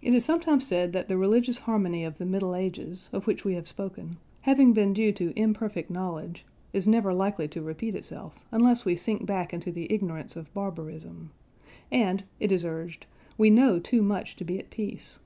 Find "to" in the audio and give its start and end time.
5.12-5.38, 7.48-7.60, 14.36-14.44